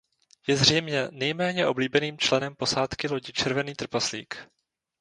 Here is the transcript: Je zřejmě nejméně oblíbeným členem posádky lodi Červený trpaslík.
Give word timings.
Je 0.47 0.57
zřejmě 0.57 1.07
nejméně 1.11 1.67
oblíbeným 1.67 2.17
členem 2.17 2.55
posádky 2.55 3.07
lodi 3.07 3.33
Červený 3.33 3.73
trpaslík. 3.75 4.47